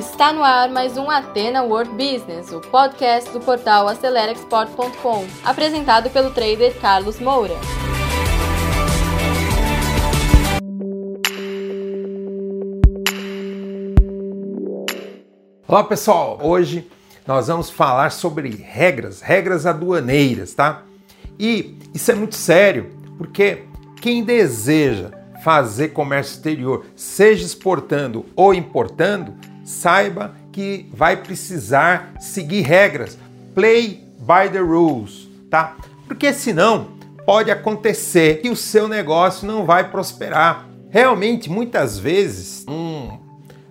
[0.00, 6.30] Está no ar mais um Atena World Business, o podcast do portal AceleraExport.com, apresentado pelo
[6.30, 7.52] trader Carlos Moura.
[15.68, 16.90] Olá pessoal, hoje
[17.26, 20.82] nós vamos falar sobre regras, regras aduaneiras, tá?
[21.38, 22.88] E isso é muito sério,
[23.18, 23.64] porque
[24.00, 25.10] quem deseja
[25.44, 29.34] fazer comércio exterior, seja exportando ou importando,
[29.70, 33.16] saiba que vai precisar seguir regras.
[33.54, 35.76] Play by the rules, tá?
[36.06, 36.88] Porque senão
[37.24, 40.66] pode acontecer que o seu negócio não vai prosperar.
[40.90, 43.18] Realmente, muitas vezes, um,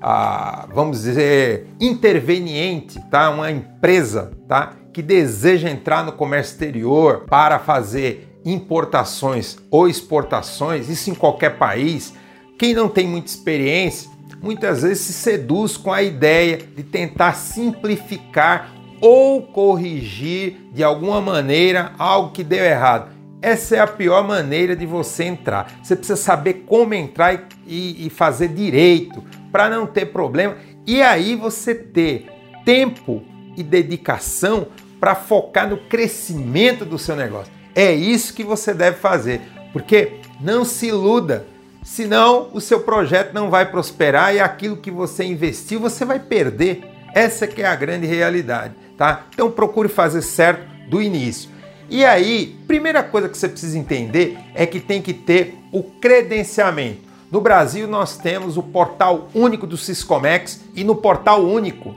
[0.00, 3.30] ah, vamos dizer, interveniente, tá?
[3.30, 4.74] Uma empresa, tá?
[4.92, 12.12] Que deseja entrar no comércio exterior para fazer importações ou exportações, isso em qualquer país.
[12.58, 14.10] Quem não tem muita experiência
[14.42, 21.92] muitas vezes se seduz com a ideia de tentar simplificar ou corrigir de alguma maneira
[21.98, 23.14] algo que deu errado.
[23.42, 25.78] Essa é a pior maneira de você entrar.
[25.82, 31.36] Você precisa saber como entrar e, e fazer direito para não ter problema e aí
[31.36, 32.26] você ter
[32.64, 33.22] tempo
[33.56, 34.68] e dedicação
[34.98, 37.52] para focar no crescimento do seu negócio.
[37.74, 39.40] É isso que você deve fazer,
[39.72, 41.46] porque não se iluda
[41.86, 46.84] Senão, o seu projeto não vai prosperar e aquilo que você investiu você vai perder.
[47.14, 49.26] Essa que é a grande realidade, tá?
[49.32, 51.48] Então procure fazer certo do início.
[51.88, 57.02] E aí, primeira coisa que você precisa entender é que tem que ter o credenciamento.
[57.30, 61.94] No Brasil nós temos o portal único do Siscomex e no portal único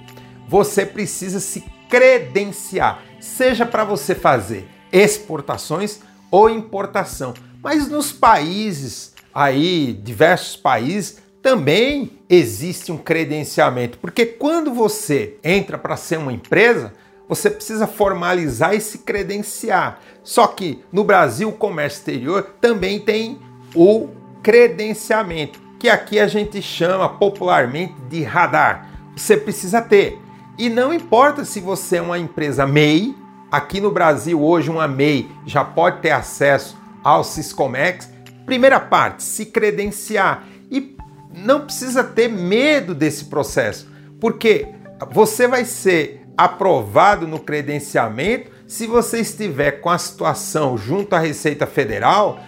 [0.48, 7.34] você precisa se credenciar, seja para você fazer exportações ou importação.
[7.62, 15.96] Mas nos países aí diversos países, também existe um credenciamento, porque quando você entra para
[15.96, 16.94] ser uma empresa,
[17.26, 20.02] você precisa formalizar e se credenciar.
[20.26, 23.40] Só que no Brasil, o comércio exterior também tem
[23.74, 24.10] o
[24.44, 28.90] credenciamento, que aqui a gente chama popularmente de radar.
[29.16, 30.20] Você precisa ter.
[30.58, 33.16] E não importa se você é uma empresa MEI,
[33.50, 38.10] aqui no Brasil hoje uma MEI já pode ter acesso ao Siscomex,
[38.50, 40.44] Primeira parte, se credenciar.
[40.72, 40.98] E
[41.32, 43.88] não precisa ter medo desse processo,
[44.20, 44.68] porque
[45.12, 51.68] você vai ser aprovado no credenciamento se você estiver com a situação junto à Receita
[51.68, 52.40] Federal.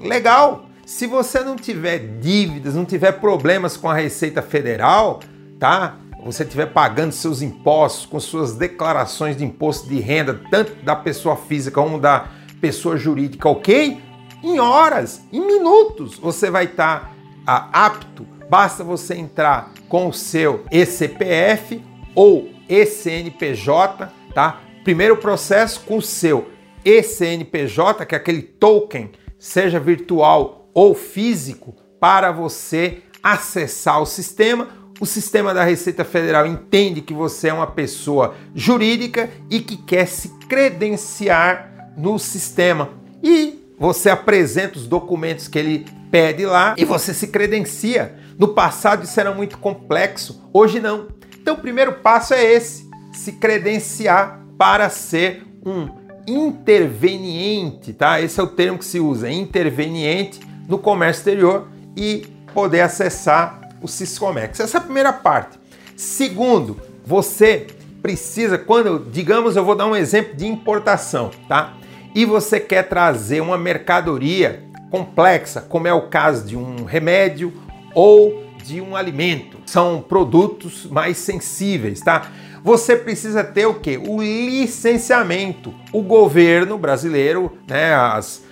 [0.00, 0.64] Legal!
[0.86, 5.20] Se você não tiver dívidas, não tiver problemas com a Receita Federal,
[5.60, 5.98] tá?
[6.24, 11.36] Você estiver pagando seus impostos com suas declarações de imposto de renda, tanto da pessoa
[11.36, 12.28] física como da
[12.62, 14.00] pessoa jurídica, ok?
[14.44, 17.16] Em horas, em minutos, você vai estar
[17.46, 18.26] tá, apto.
[18.50, 21.82] Basta você entrar com o seu ECPF
[22.14, 24.60] ou ECNPJ, tá?
[24.84, 26.50] Primeiro processo com o seu
[26.84, 34.68] ECNPJ, que é aquele token, seja virtual ou físico, para você acessar o sistema.
[35.00, 40.06] O sistema da Receita Federal entende que você é uma pessoa jurídica e que quer
[40.06, 42.90] se credenciar no sistema.
[43.22, 48.14] E você apresenta os documentos que ele pede lá e você se credencia.
[48.38, 51.08] No passado isso era muito complexo, hoje não.
[51.40, 55.88] Então o primeiro passo é esse: se credenciar para ser um
[56.26, 58.20] interveniente, tá?
[58.20, 63.88] Esse é o termo que se usa, interveniente no comércio exterior e poder acessar o
[63.88, 64.60] Siscomex.
[64.60, 65.58] Essa é a primeira parte.
[65.96, 67.66] Segundo, você
[68.00, 71.74] precisa, quando, digamos, eu vou dar um exemplo de importação, tá?
[72.14, 77.52] E você quer trazer uma mercadoria complexa, como é o caso de um remédio
[77.94, 82.30] ou de um alimento, são produtos mais sensíveis, tá?
[82.62, 83.98] Você precisa ter o que?
[83.98, 85.74] O licenciamento.
[85.92, 88.42] O governo brasileiro, né, as,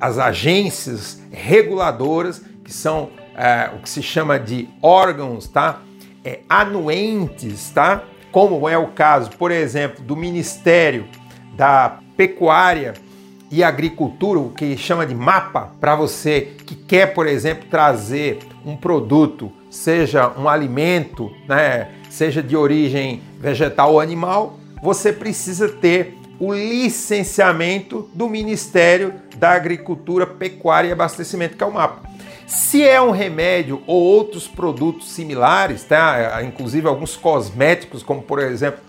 [0.00, 5.82] as agências reguladoras, que são é, o que se chama de órgãos, tá?
[6.24, 8.04] É, anuentes, tá?
[8.32, 11.06] Como é o caso, por exemplo, do Ministério
[11.54, 12.94] da pecuária
[13.50, 18.76] e agricultura, o que chama de mapa, para você que quer, por exemplo, trazer um
[18.76, 26.52] produto, seja um alimento, né, seja de origem vegetal ou animal, você precisa ter o
[26.52, 32.02] licenciamento do Ministério da Agricultura, Pecuária e Abastecimento, que é o mapa.
[32.46, 36.42] Se é um remédio ou outros produtos similares, tá?
[36.44, 38.80] inclusive alguns cosméticos, como por exemplo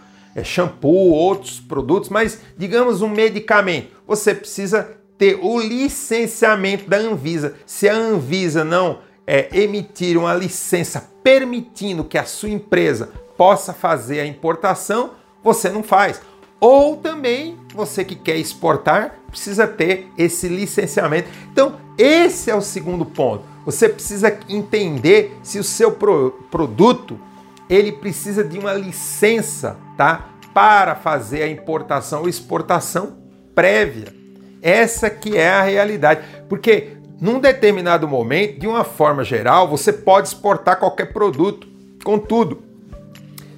[0.44, 7.56] shampoo, outros produtos, mas digamos um medicamento, você precisa ter o licenciamento da Anvisa.
[7.66, 14.20] Se a Anvisa não é, emitir uma licença permitindo que a sua empresa possa fazer
[14.20, 15.12] a importação,
[15.44, 16.22] você não faz.
[16.60, 21.30] Ou também você que quer exportar precisa ter esse licenciamento.
[21.52, 23.44] Então, esse é o segundo ponto.
[23.66, 27.20] Você precisa entender se o seu pro produto
[27.70, 30.30] ele precisa de uma licença, tá?
[30.54, 33.18] Para fazer a importação ou exportação
[33.54, 34.14] prévia.
[34.62, 36.22] Essa que é a realidade.
[36.50, 41.68] Porque num determinado momento, de uma forma geral, você pode exportar qualquer produto.
[42.04, 42.64] Contudo,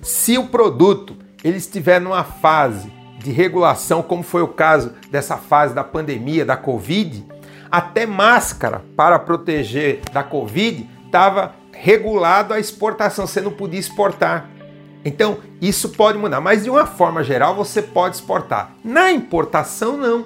[0.01, 5.73] se o produto ele estiver numa fase de regulação, como foi o caso dessa fase
[5.73, 7.25] da pandemia da Covid,
[7.69, 14.49] até máscara para proteger da Covid estava regulado a exportação, você não podia exportar.
[15.03, 18.75] Então, isso pode mudar, mas de uma forma geral você pode exportar.
[18.83, 20.25] Na importação, não.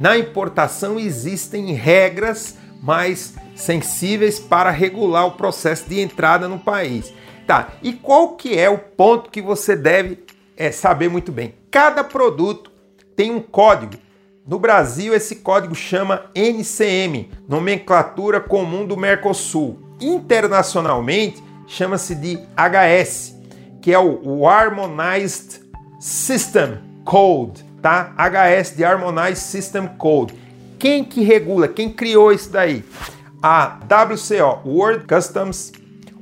[0.00, 7.12] Na importação existem regras mais sensíveis para regular o processo de entrada no país.
[7.46, 10.24] Tá, e qual que é o ponto que você deve
[10.56, 11.54] é, saber muito bem?
[11.70, 12.72] Cada produto
[13.14, 14.02] tem um código.
[14.46, 19.83] No Brasil, esse código chama NCM, Nomenclatura Comum do Mercosul.
[20.04, 23.34] Internacionalmente, chama-se de HS,
[23.80, 25.62] que é o, Harmonized
[25.98, 28.14] System Code, tá?
[28.18, 30.34] HS de Harmonized System Code.
[30.78, 31.66] Quem que regula?
[31.68, 32.84] Quem criou isso daí?
[33.42, 35.72] A WCO, World Customs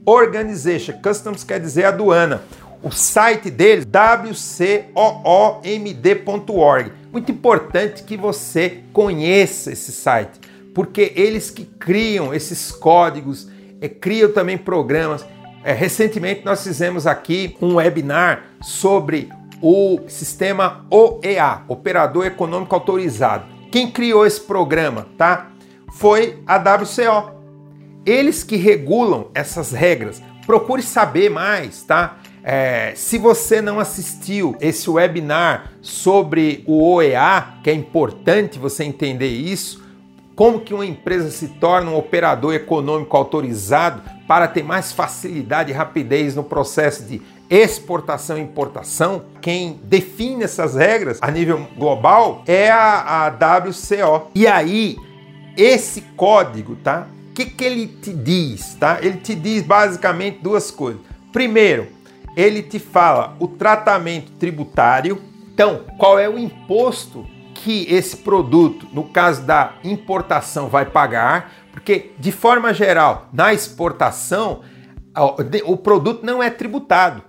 [0.06, 0.94] Organization.
[1.02, 2.43] Customs quer dizer aduana.
[2.82, 5.32] O site deles, wcoomd.org.
[7.12, 10.40] Muito importante que você conheça esse site,
[10.75, 13.49] porque eles que criam esses códigos,
[13.82, 15.26] é, criam também programas.
[15.64, 19.29] É, recentemente nós fizemos aqui um webinar sobre
[19.61, 23.44] o sistema OEA, Operador Econômico Autorizado.
[23.70, 25.50] Quem criou esse programa, tá?
[25.93, 27.32] Foi a WCO.
[28.05, 30.23] Eles que regulam essas regras.
[30.46, 32.19] Procure saber mais, tá?
[32.44, 39.29] É, se você não assistiu esse webinar sobre o OEA, que é importante você entender
[39.29, 39.81] isso,
[40.34, 45.75] como que uma empresa se torna um operador econômico autorizado para ter mais facilidade e
[45.75, 47.20] rapidez no processo de
[47.50, 54.31] exportação e importação, quem define essas regras a nível global é a, a WCO.
[54.34, 54.96] E aí,
[55.55, 57.06] esse código, tá?
[57.29, 58.99] O que, que ele te diz, tá?
[59.02, 61.02] Ele te diz basicamente duas coisas.
[61.31, 61.88] Primeiro,
[62.34, 65.20] ele te fala o tratamento tributário.
[65.52, 67.26] Então, qual é o imposto
[67.62, 71.52] que esse produto, no caso da importação, vai pagar?
[71.72, 74.60] Porque, de forma geral, na exportação,
[75.64, 77.22] o produto não é tributado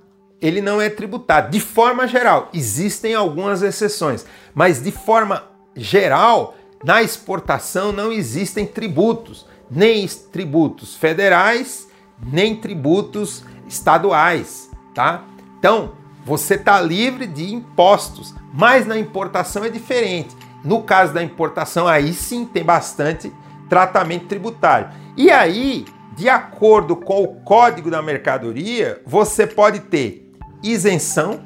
[0.44, 1.50] ele não é tributado.
[1.50, 9.48] De forma geral, existem algumas exceções, mas de forma geral, na exportação não existem tributos,
[9.72, 11.88] nem tributos federais,
[12.22, 15.24] nem tributos estaduais, tá?
[15.58, 15.94] Então,
[16.26, 20.36] você está livre de impostos, mas na importação é diferente.
[20.64, 23.32] No caso da importação, aí sim tem bastante
[23.68, 24.90] tratamento tributário.
[25.18, 25.86] E aí,
[26.16, 30.32] de acordo com o Código da Mercadoria, você pode ter
[30.62, 31.44] isenção,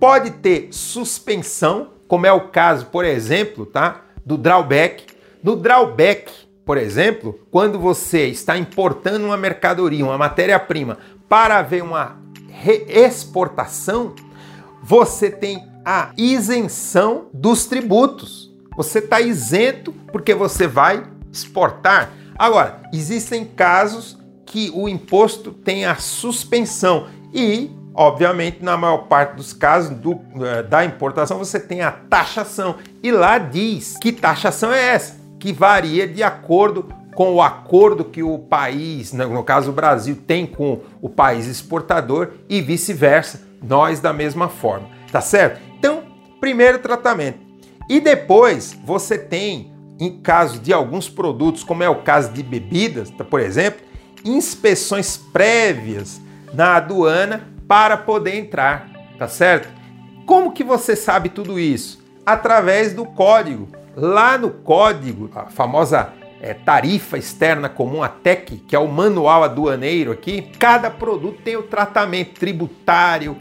[0.00, 5.04] pode ter suspensão, como é o caso, por exemplo, tá, do drawback.
[5.42, 6.32] No drawback,
[6.64, 12.18] por exemplo, quando você está importando uma mercadoria, uma matéria-prima, para haver uma
[12.60, 14.14] reexportação,
[14.82, 18.52] você tem a isenção dos tributos.
[18.76, 22.12] Você está isento porque você vai exportar.
[22.38, 29.52] Agora, existem casos que o imposto tem a suspensão e Obviamente, na maior parte dos
[29.52, 32.76] casos do, eh, da importação, você tem a taxação.
[33.02, 38.22] E lá diz que taxação é essa, que varia de acordo com o acordo que
[38.22, 43.98] o país, né, no caso o Brasil, tem com o país exportador e vice-versa, nós
[43.98, 45.60] da mesma forma, tá certo?
[45.76, 46.04] Então,
[46.40, 47.40] primeiro tratamento.
[47.90, 53.10] E depois você tem, em caso de alguns produtos, como é o caso de bebidas,
[53.10, 53.80] por exemplo,
[54.24, 56.20] inspeções prévias
[56.54, 59.68] na aduana para poder entrar, tá certo?
[60.24, 62.00] Como que você sabe tudo isso?
[62.24, 63.66] Através do código.
[63.96, 69.42] Lá no código, a famosa é, tarifa externa comum, a TEC, que é o manual
[69.42, 73.36] aduaneiro aqui, cada produto tem o tratamento tributário,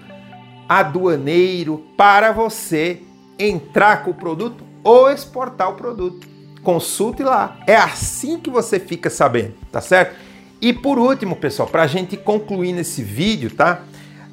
[0.68, 3.02] aduaneiro, para você
[3.40, 6.28] entrar com o produto ou exportar o produto.
[6.64, 7.60] Consulte lá.
[7.68, 10.16] É assim que você fica sabendo, tá certo?
[10.60, 13.84] E por último, pessoal, para a gente concluir nesse vídeo, tá?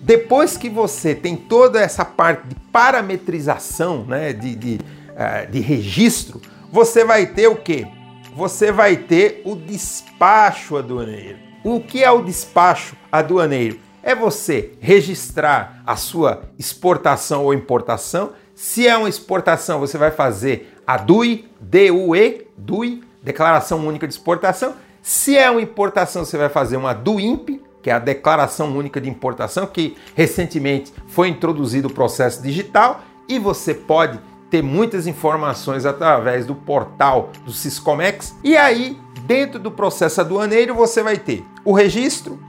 [0.00, 6.40] Depois que você tem toda essa parte de parametrização, né, de, de, uh, de registro,
[6.72, 7.86] você vai ter o que?
[8.34, 11.38] Você vai ter o despacho aduaneiro.
[11.62, 13.78] O que é o despacho aduaneiro?
[14.02, 18.32] É você registrar a sua exportação ou importação.
[18.54, 24.74] Se é uma exportação, você vai fazer a DUI, D-U-E, DUI, Declaração Única de Exportação.
[25.00, 29.08] Se é uma importação, você vai fazer uma DUIMP, que é a Declaração Única de
[29.08, 34.18] Importação, que recentemente foi introduzido o processo digital e você pode
[34.54, 38.36] ter muitas informações através do portal do Siscomex.
[38.44, 38.96] E aí,
[39.26, 42.40] dentro do processo aduaneiro, você vai ter o registro,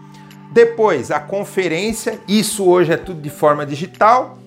[0.52, 4.38] depois a conferência, isso hoje é tudo de forma digital,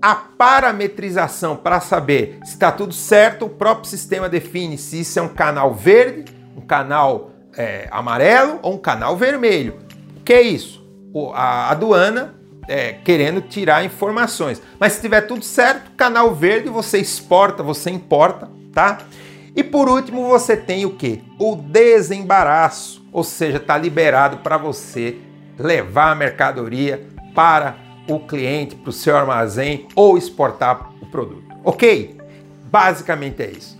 [0.00, 5.22] a parametrização para saber se está tudo certo, o próprio sistema define se isso é
[5.22, 9.90] um canal verde, um canal é, amarelo ou um canal vermelho
[10.30, 10.80] que é isso?
[11.34, 12.39] A aduana
[12.70, 14.62] é, querendo tirar informações.
[14.78, 18.98] Mas se tiver tudo certo, canal verde você exporta, você importa, tá?
[19.56, 21.20] E por último você tem o que?
[21.36, 25.16] O desembaraço, ou seja, está liberado para você
[25.58, 31.52] levar a mercadoria para o cliente, para o seu armazém ou exportar o produto.
[31.64, 32.16] Ok?
[32.70, 33.76] Basicamente é isso.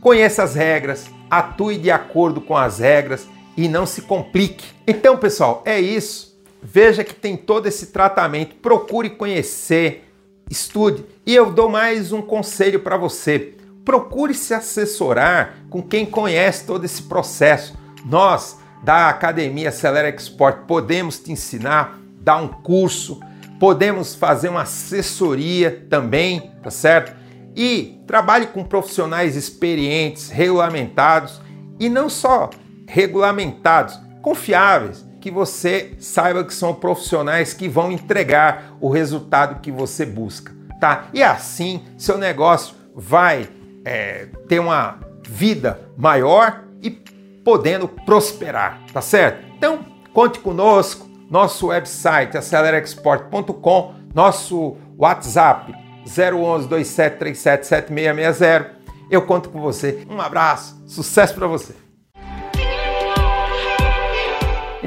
[0.00, 4.64] Conheça as regras, atue de acordo com as regras e não se complique.
[4.86, 6.29] Então, pessoal, é isso.
[6.62, 8.56] Veja que tem todo esse tratamento.
[8.56, 10.12] Procure conhecer,
[10.50, 11.04] estude.
[11.24, 13.54] E eu dou mais um conselho para você.
[13.84, 17.74] Procure se assessorar com quem conhece todo esse processo.
[18.04, 23.20] Nós, da Academia Acelera Export, podemos te ensinar, dar um curso,
[23.58, 27.14] podemos fazer uma assessoria também, tá certo?
[27.56, 31.40] E trabalhe com profissionais experientes, regulamentados
[31.78, 32.50] e não só
[32.86, 40.04] regulamentados, confiáveis, que você saiba que são profissionais que vão entregar o resultado que você
[40.06, 41.08] busca, tá?
[41.12, 43.48] E assim seu negócio vai
[43.84, 44.98] é, ter uma
[45.28, 49.46] vida maior e podendo prosperar, tá certo?
[49.56, 55.72] Então conte conosco, nosso website acelerexport.com, nosso WhatsApp
[56.04, 58.80] 011 2737 7660.
[59.10, 60.06] Eu conto com você.
[60.08, 61.74] Um abraço, sucesso para você.